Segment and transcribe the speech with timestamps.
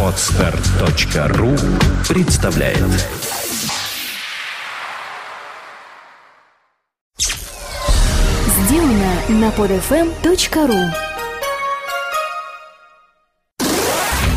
[0.00, 1.56] Отстар.ру
[2.08, 2.78] представляет
[8.46, 10.92] Сделано на podfm.ru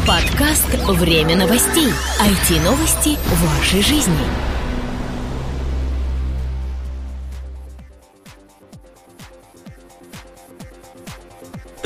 [0.08, 1.94] Подкаст «Время новостей».
[2.20, 4.57] IT-новости вашей жизни.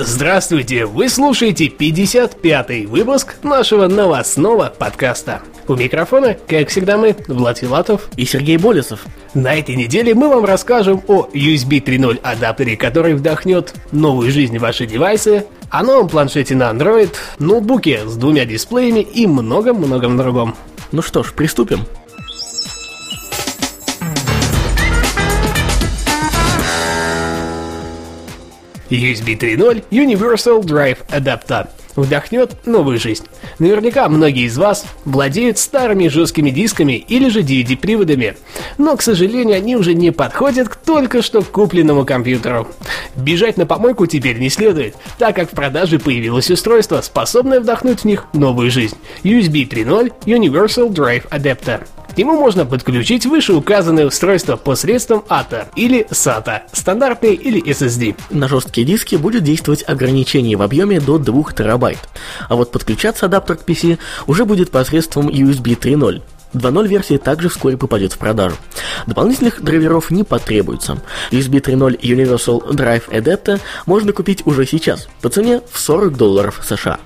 [0.04, 0.88] Здравствуйте!
[0.88, 5.44] Вы слушаете 55-й выпуск нашего новостного подкаста.
[5.68, 8.10] У микрофона, как всегда, мы, Влад Филатов.
[8.16, 9.06] и Сергей Болесов.
[9.36, 14.62] На этой неделе мы вам расскажем о USB 3.0 адаптере, который вдохнет новую жизнь в
[14.62, 20.56] ваши девайсы, о новом планшете на Android, ноутбуке с двумя дисплеями и многом-многом другом.
[20.92, 21.86] Ну что ж, приступим.
[28.92, 33.26] USB 3.0 Universal Drive Adapter вдохнет новую жизнь.
[33.60, 38.38] Наверняка многие из вас владеют старыми жесткими дисками или же DVD-приводами,
[38.78, 42.68] но, к сожалению, они уже не подходят к только что купленному компьютеру.
[43.16, 48.06] Бежать на помойку теперь не следует, так как в продаже появилось устройство, способное вдохнуть в
[48.06, 51.86] них новую жизнь– USB 3.0 Universal Drive Adapter.
[52.14, 58.18] К нему можно подключить вышеуказанное устройство посредством ATA или SATA, стандартный или SSD.
[58.32, 62.00] На жесткие диски будет действовать ограничение в объеме до 2 терабайт,
[62.50, 66.22] а вот подключаться адаптер к PC уже будет посредством USB 3.0.
[66.54, 68.58] 2.0 версии также вскоре попадет в продажу.
[69.08, 71.02] Дополнительных драйверов не потребуется.
[71.32, 77.00] USB 3.0 Universal Drive Adapter можно купить уже сейчас по цене в 40 долларов США.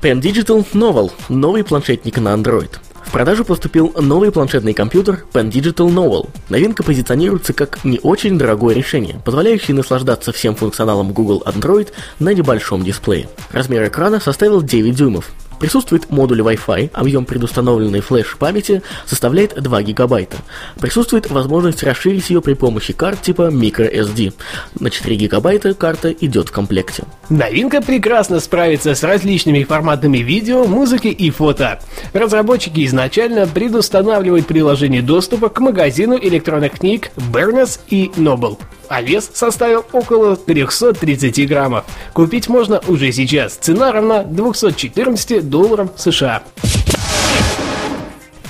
[0.00, 2.70] Pen Digital Novel– новый планшетник на Android.
[3.08, 6.28] В продажу поступил новый планшетный компьютер Pen Digital Novel.
[6.50, 12.84] Новинка позиционируется как не очень дорогое решение, позволяющее наслаждаться всем функционалом Google Android на небольшом
[12.84, 13.30] дисплее.
[13.50, 15.30] Размер экрана составил 9 дюймов.
[15.58, 20.36] Присутствует модуль Wi-Fi, объем предустановленной флеш-памяти составляет 2 гигабайта.
[20.80, 24.32] Присутствует возможность расширить ее при помощи карт типа microSD.
[24.78, 27.04] На 4 гигабайта карта идет в комплекте.
[27.28, 31.80] Новинка прекрасно справится с различными форматами видео, музыки и фото.
[32.12, 38.58] Разработчики изначально предустанавливают приложение доступа к магазину электронных книг Barnes и Noble
[38.88, 41.84] а вес составил около 330 граммов.
[42.12, 43.54] Купить можно уже сейчас.
[43.54, 46.42] Цена равна 214 долларам США.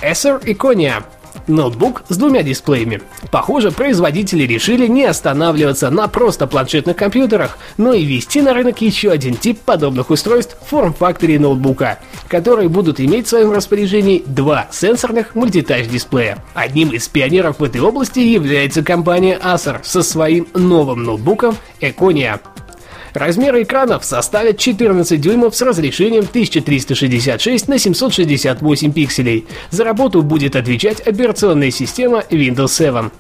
[0.03, 1.03] Acer Iconia
[1.49, 3.01] ноутбук с двумя дисплеями.
[3.31, 9.11] Похоже, производители решили не останавливаться на просто планшетных компьютерах, но и ввести на рынок еще
[9.11, 11.99] один тип подобных устройств в форм-факторе ноутбука,
[12.29, 16.45] которые будут иметь в своем распоряжении два сенсорных мультитач-дисплея.
[16.55, 22.41] Одним из пионеров в этой области является компания Acer со своим новым ноутбуком Econia.
[23.19, 29.45] Размеры экранов составят 14 дюймов с разрешением 1366 на 768 пикселей.
[29.71, 33.11] За работу будет отвечать операционная система Windows 7.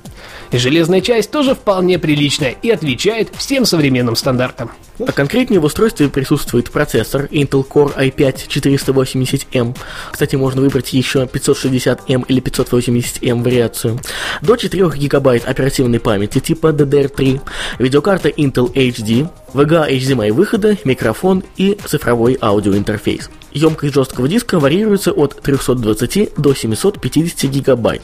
[0.52, 4.70] Железная часть тоже вполне приличная и отвечает всем современным стандартам.
[5.06, 9.76] А конкретнее в устройстве присутствует процессор Intel Core i5 480M.
[10.10, 14.00] Кстати, можно выбрать еще 560M или 580M вариацию.
[14.42, 17.40] До 4 гигабайт оперативной памяти типа DDR3,
[17.78, 23.30] видеокарта Intel HD, VGA HDMI выхода, микрофон и цифровой аудиоинтерфейс.
[23.52, 28.02] Емкость жесткого диска варьируется от 320 до 750 гигабайт.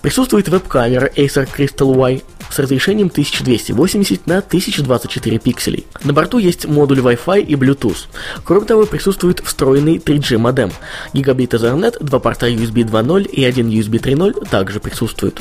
[0.00, 2.22] Присутствует веб-камера Acer Crystal Y
[2.52, 5.86] с разрешением 1280 на 1024 пикселей.
[6.04, 8.06] На борту есть модуль Wi-Fi и Bluetooth.
[8.44, 10.70] Кроме того, присутствует встроенный 3G модем.
[11.14, 15.40] Гигабит Ethernet, два порта USB 2.0 и один USB 3.0 также присутствуют.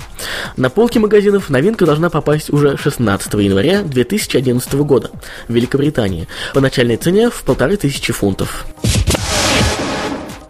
[0.56, 5.12] На полке магазинов новинка должна попасть уже 16 января 2011 года
[5.48, 8.66] в Великобритании по начальной цене в 1500 фунтов.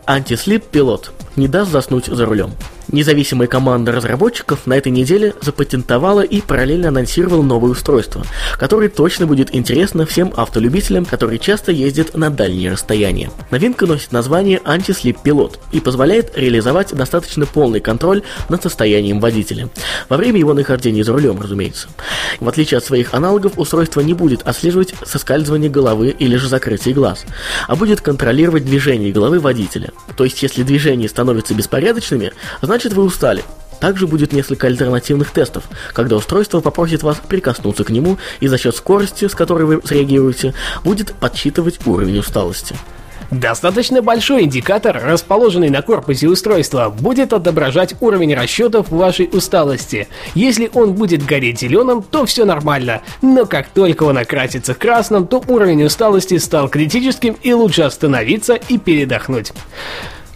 [0.06, 2.52] Антислип пилот не даст заснуть за рулем.
[2.90, 8.26] Независимая команда разработчиков на этой неделе запатентовала и параллельно анонсировала новое устройство,
[8.58, 13.32] которое точно будет интересно всем автолюбителям, которые часто ездят на дальние расстояния.
[13.50, 19.70] Новинка носит название Anti-Sleep Pilot и позволяет реализовать достаточно полный контроль над состоянием водителя.
[20.10, 21.88] Во время его нахождения за рулем, разумеется.
[22.40, 27.26] В отличие от своих аналогов, устройство не будет отслеживать соскальзывание головы или же закрытие глаз,
[27.68, 29.92] а будет контролировать движение головы водителя.
[30.18, 32.32] То есть, если движения становятся беспорядочными,
[32.72, 33.44] значит вы устали.
[33.82, 38.78] Также будет несколько альтернативных тестов, когда устройство попросит вас прикоснуться к нему и за счет
[38.78, 40.54] скорости, с которой вы среагируете,
[40.86, 42.74] будет подсчитывать уровень усталости.
[43.30, 50.08] Достаточно большой индикатор, расположенный на корпусе устройства, будет отображать уровень расчетов вашей усталости.
[50.34, 55.44] Если он будет гореть зеленым, то все нормально, но как только он окрасится красным, то
[55.46, 59.52] уровень усталости стал критическим и лучше остановиться и передохнуть.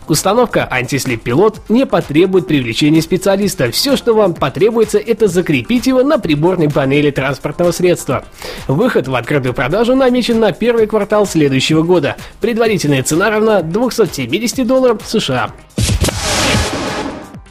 [0.07, 3.71] Установка антислип пилот не потребует привлечения специалиста.
[3.71, 8.23] Все, что вам потребуется, это закрепить его на приборной панели транспортного средства.
[8.67, 12.17] Выход в открытую продажу намечен на первый квартал следующего года.
[12.39, 15.51] Предварительная цена равна 270 долларов США.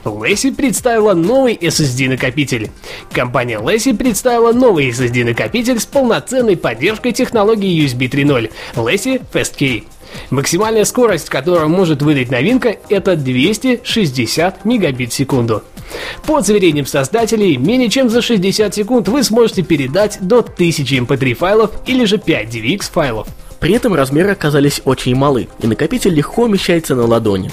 [0.04, 2.70] Лэси представила новый SSD-накопитель.
[3.10, 9.84] Компания Лэси представила новый SSD-накопитель с полноценной поддержкой технологии USB 3.0 Лэси FastKey.
[10.30, 15.62] Максимальная скорость, которую может выдать новинка, это 260 мегабит в секунду.
[16.26, 21.36] По заверениям создателей, менее чем за 60 секунд вы сможете передать до 1000 MP3 эм
[21.36, 23.28] файлов или же 5 DVX файлов.
[23.64, 27.50] При этом размеры оказались очень малы, и накопитель легко умещается на ладони.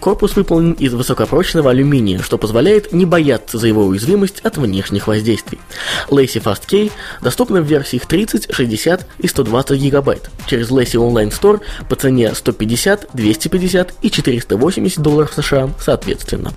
[0.00, 5.60] Корпус выполнен из высокопрочного алюминия, что позволяет не бояться за его уязвимость от внешних воздействий.
[6.08, 6.90] Lacy Fast Key
[7.20, 13.08] доступна в версиях 30, 60 и 120 гигабайт через Lacy Online Store по цене 150,
[13.12, 16.54] 250 и 480 долларов США соответственно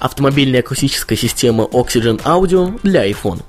[0.00, 3.42] автомобильная акустическая система Oxygen Audio для iPhone.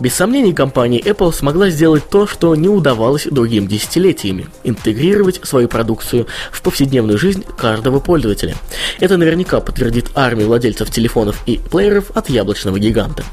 [0.00, 6.26] Без сомнений, компания Apple смогла сделать то, что не удавалось другим десятилетиями– интегрировать свою продукцию
[6.50, 8.56] в повседневную жизнь каждого пользователя.
[9.00, 13.24] Это наверняка подтвердит армия владельцев телефонов и плееров от яблочного гиганта.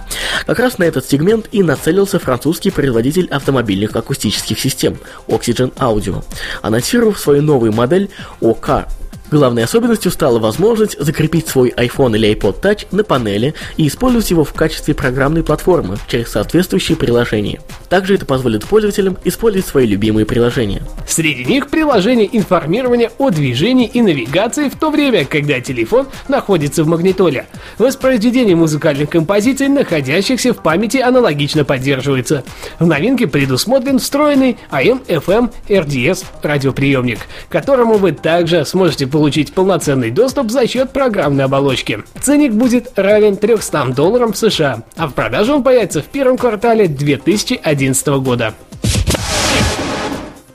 [0.46, 6.24] Как раз на этот сегмент и нацелился французский производитель автомобильных акустических систем Oxygen Audio,
[6.62, 8.10] анонсировав свою новую модель
[8.42, 8.86] OK
[9.32, 14.44] Главной особенностью стала возможность закрепить свой iPhone или iPod Touch на панели и использовать его
[14.44, 17.60] в качестве программной платформы через соответствующие приложения.
[17.90, 20.82] Также это позволит пользователям использовать свои любимые приложения.
[21.08, 26.88] Среди них приложение информирования о движении и навигации в то время, когда телефон находится в
[26.88, 27.46] магнитоле.
[27.78, 32.44] Воспроизведение музыкальных композиций, находящихся в памяти, аналогично поддерживается.
[32.80, 40.50] В новинке предусмотрен встроенный AM-FM RDS радиоприемник, которому вы также сможете получить получить полноценный доступ
[40.50, 42.06] за счет программной оболочки.
[42.22, 48.08] Ценник будет равен 300 долларам США, а в продажу он появится в первом квартале 2011
[48.24, 48.54] года.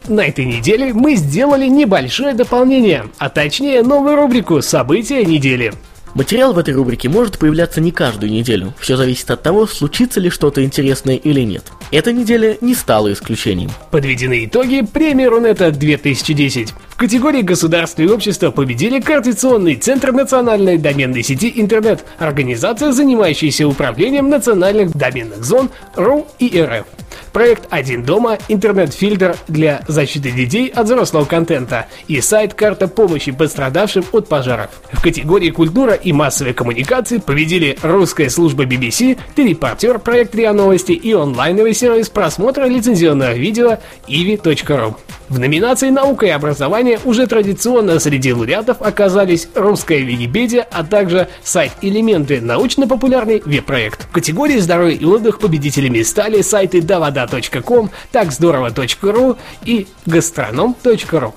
[0.08, 5.74] На этой неделе мы сделали небольшое дополнение, а точнее новую рубрику «События недели».
[6.14, 8.72] Материал в этой рубрике может появляться не каждую неделю.
[8.78, 11.64] Все зависит от того, случится ли что-то интересное или нет.
[11.90, 13.70] Эта неделя не стала исключением.
[13.90, 16.72] Подведены итоги премии Рунета 2010.
[16.88, 24.28] В категории государства и общества победили Координационный центр национальной доменной сети интернет, организация, занимающаяся управлением
[24.28, 26.86] национальных доменных зон РУ и РФ.
[27.32, 34.04] Проект «Один дома», интернет-фильтр для защиты детей от взрослого контента и сайт «Карта помощи пострадавшим
[34.12, 34.70] от пожаров».
[34.92, 41.12] В категории «Культура и массовые коммуникации» победили русская служба BBC, телепортер проект РИА Новости и
[41.12, 43.78] онлайновый сервис просмотра лицензионного видео
[44.08, 44.96] ivi.ru.
[45.28, 51.72] В номинации «Наука и образование» уже традиционно среди лауреатов оказались русская Википедия, а также сайт
[51.80, 54.04] «Элементы»– научно-популярный веб-проект.
[54.04, 61.32] В категории «Здоровье и отдых» победителями стали сайты davada.com, takzdорово.ru и gastronom.ru.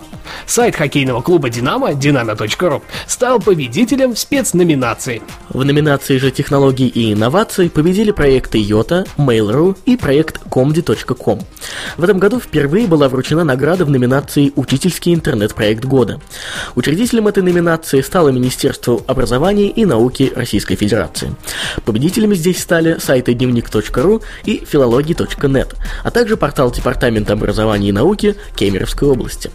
[0.45, 5.21] Сайт хоккейного клуба «Динамо» dinamo.ru стал победителем в спецноминации.
[5.47, 11.39] В номинации же технологий и инноваций победили проекты Yota, Mail.ru и проект comdi.com.
[11.95, 16.19] В этом году впервые была вручена награда в номинации «Учительский интернет-проект года».
[16.75, 21.35] Учредителем этой номинации стало Министерство образования и науки Российской Федерации.
[21.85, 29.07] Победителями здесь стали сайты дневник.ру и филологии.нет, а также портал Департамента образования и науки Кемеровской
[29.07, 29.51] области.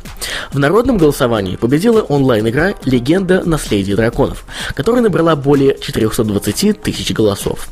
[0.53, 3.43] В народном голосовании победила онлайн-игра «Легенда.
[3.45, 4.45] Наследие драконов»,
[4.75, 7.69] которая набрала более 420 тысяч голосов.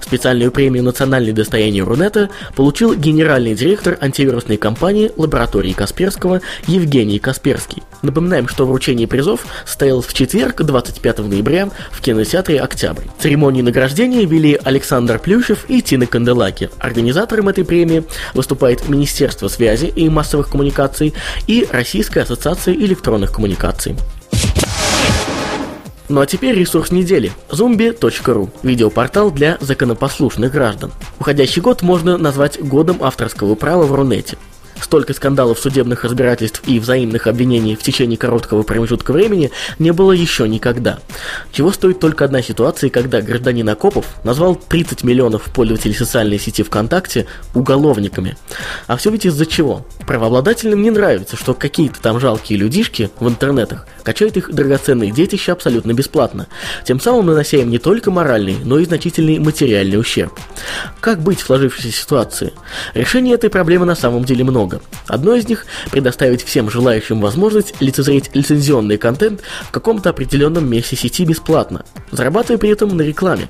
[0.00, 7.82] Специальную премию «Национальное достояние Рунета» получил генеральный директор антивирусной компании лаборатории Касперского Евгений Касперский.
[8.02, 13.04] Напоминаем, что вручение призов состоялось в четверг, 25 ноября, в кинотеатре «Октябрь».
[13.18, 16.70] Церемонии награждения вели Александр Плющев и Тина Канделаки.
[16.78, 18.04] Организатором этой премии
[18.34, 21.14] выступает Министерство связи и массовых коммуникаций
[21.46, 23.96] и Российская ассоциация электронных коммуникаций.
[26.10, 30.92] Ну а теперь ресурс недели– zombie.ru– видеопортал для законопослушных граждан.
[31.18, 34.36] Уходящий год можно назвать годом авторского права в Рунете.
[34.80, 40.46] Столько скандалов, судебных разбирательств и взаимных обвинений в течение короткого промежутка времени не было еще
[40.46, 40.98] никогда.
[41.52, 47.26] Чего стоит только одна ситуация, когда гражданин Акопов назвал 30 миллионов пользователей социальной сети ВКонтакте
[47.54, 48.36] уголовниками.
[48.86, 49.86] А все ведь из-за чего?
[50.06, 55.92] Правообладателям не нравится, что какие-то там жалкие людишки в интернетах качают их драгоценные детища абсолютно
[55.92, 56.46] бесплатно,
[56.84, 60.38] тем самым нанося им не только моральный, но и значительный материальный ущерб.
[61.00, 62.52] Как быть в сложившейся ситуации?
[62.92, 64.80] Решений этой проблемы на самом деле много.
[65.08, 71.24] Одно из них– предоставить всем желающим возможность лицезреть лицензионный контент в каком-то определенном месте сети
[71.24, 73.48] бесплатно, зарабатывая при этом на рекламе.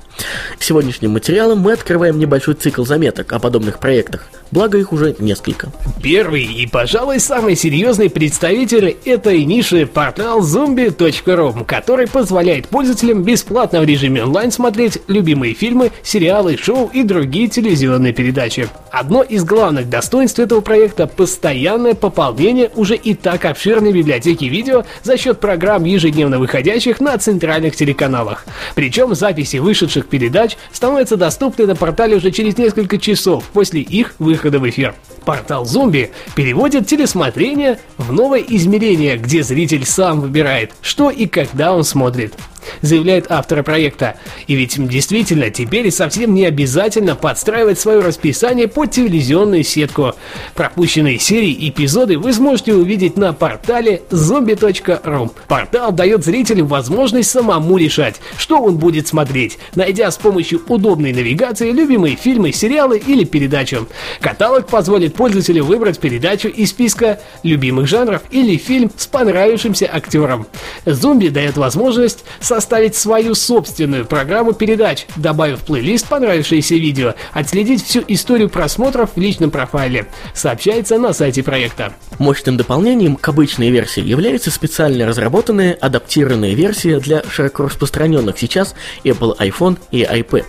[0.59, 5.71] Сегодняшним материалом мы открываем небольшой цикл заметок о подобных проектах, благо их уже несколько.
[6.01, 13.85] Первый и, пожалуй, самый серьезный представитель этой ниши портал zombie.ru, который позволяет пользователям бесплатно в
[13.85, 18.69] режиме онлайн смотреть любимые фильмы, сериалы, шоу и другие телевизионные передачи.
[18.91, 25.17] Одно из главных достоинств этого проекта– постоянное пополнение уже и так обширной библиотеки видео за
[25.17, 28.45] счет программ, ежедневно выходящих на центральных телеканалах.
[28.75, 34.59] Причем записи вышедших передач становятся доступны на портале уже через несколько часов после их выхода
[34.59, 34.95] в эфир.
[35.25, 40.34] Портал Зомби переводит телесмотрение в новое измерение, где зритель сам выбирает,
[40.81, 42.33] что и когда он смотрит
[42.81, 44.15] заявляет автор проекта.
[44.47, 50.13] И ведь действительно, теперь совсем не обязательно подстраивать свое расписание под телевизионную сетку.
[50.55, 55.31] Пропущенные серии и эпизоды вы сможете увидеть на портале zombie.ru.
[55.47, 61.71] Портал дает зрителю возможность самому решать, что он будет смотреть, найдя с помощью удобной навигации
[61.71, 63.77] любимые фильмы, сериалы или передачи.
[64.21, 70.47] Каталог позволит пользователю выбрать передачу из списка любимых жанров или фильм с понравившимся актером.
[70.85, 72.23] Зомби дает возможность
[72.55, 79.19] составить свою собственную программу передач, добавив в плейлист понравившееся видео, отследить всю историю просмотров в
[79.19, 81.93] личном профайле, сообщается на сайте проекта.
[82.17, 89.37] Мощным дополнением к обычной версии является специально разработанная адаптированная версия для широко распространенных сейчас Apple
[89.37, 90.45] iPhone и iPad.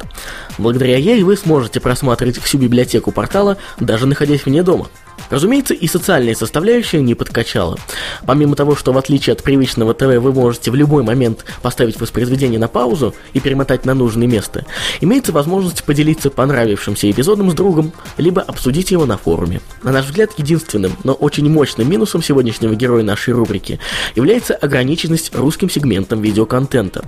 [0.58, 4.86] Благодаря ей вы сможете просматривать всю библиотеку портала, даже находясь вне дома.
[5.30, 7.78] Разумеется, и социальная составляющая не подкачала.
[8.26, 12.59] Помимо того, что в отличие от привычного ТВ вы можете в любой момент поставить воспроизведение
[12.59, 14.65] на паузу и перемотать на нужное место,
[15.00, 19.61] имеется возможность поделиться понравившимся эпизодом с другом, либо обсудить его на форуме.
[19.83, 23.79] На наш взгляд, единственным, но очень мощным минусом сегодняшнего героя нашей рубрики
[24.15, 27.05] является ограниченность русским сегментом видеоконтента.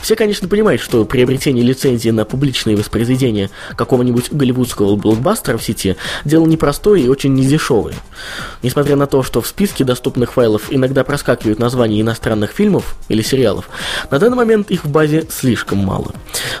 [0.00, 6.46] Все, конечно, понимают, что приобретение лицензии на публичные воспроизведения какого-нибудь голливудского блокбастера в сети– дело
[6.46, 7.96] непростое и очень дешевые.
[8.62, 13.68] Несмотря на то, что в списке доступных файлов иногда проскакивают названия иностранных фильмов или сериалов,
[14.10, 16.12] на данный момент их в базе слишком мало.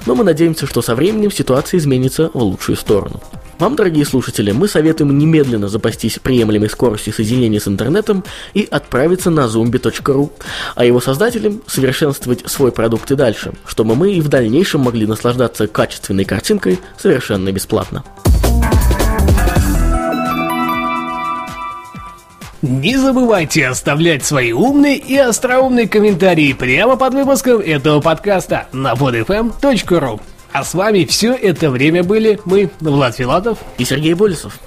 [0.06, 3.20] Но мы надеемся, что со временем ситуация изменится в лучшую сторону.
[3.58, 8.24] Вам, дорогие слушатели, мы советуем немедленно запастись приемлемой скоростью соединения с интернетом
[8.54, 10.30] и отправиться на zombie.ru,
[10.74, 15.68] а его создателям совершенствовать свой продукт и дальше, чтобы мы и в дальнейшем могли наслаждаться
[15.68, 18.02] качественной картинкой совершенно бесплатно.
[22.62, 30.20] Не забывайте оставлять свои умные и остроумные комментарии прямо под выпуском этого подкаста на podfm.ru.
[30.52, 34.60] А с вами все это время были мы, Влад Филатов и Сергей Болесов.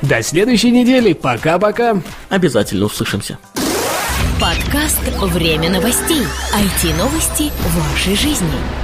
[0.00, 1.12] До следующей недели.
[1.12, 2.00] Пока-пока.
[2.30, 3.38] Обязательно услышимся.
[4.40, 6.22] Подкаст «Время новостей».
[6.54, 8.83] IT-новости вашей жизни.